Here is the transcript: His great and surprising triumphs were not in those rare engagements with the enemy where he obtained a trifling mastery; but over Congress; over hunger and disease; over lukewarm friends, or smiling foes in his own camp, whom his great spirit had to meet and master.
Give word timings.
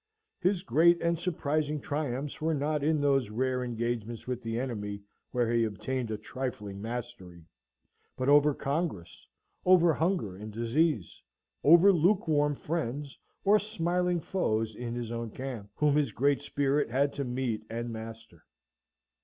His 0.39 0.63
great 0.63 0.99
and 0.99 1.19
surprising 1.19 1.79
triumphs 1.79 2.41
were 2.41 2.55
not 2.55 2.83
in 2.83 2.99
those 2.99 3.29
rare 3.29 3.63
engagements 3.63 4.25
with 4.25 4.41
the 4.41 4.59
enemy 4.59 5.03
where 5.29 5.53
he 5.53 5.63
obtained 5.63 6.09
a 6.09 6.17
trifling 6.17 6.81
mastery; 6.81 7.45
but 8.17 8.27
over 8.27 8.55
Congress; 8.55 9.27
over 9.63 9.93
hunger 9.93 10.35
and 10.35 10.51
disease; 10.51 11.21
over 11.63 11.91
lukewarm 11.93 12.55
friends, 12.55 13.15
or 13.45 13.59
smiling 13.59 14.19
foes 14.19 14.75
in 14.75 14.95
his 14.95 15.11
own 15.11 15.29
camp, 15.29 15.69
whom 15.75 15.95
his 15.95 16.11
great 16.11 16.41
spirit 16.41 16.89
had 16.89 17.13
to 17.13 17.23
meet 17.23 17.63
and 17.69 17.91
master. 17.91 18.43